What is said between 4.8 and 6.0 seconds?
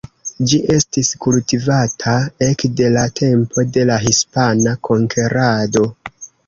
konkerado.